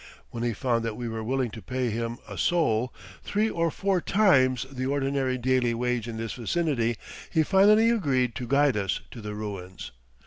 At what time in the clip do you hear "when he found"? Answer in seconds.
0.31-0.83